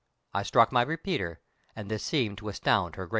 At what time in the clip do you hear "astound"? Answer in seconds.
2.49-2.95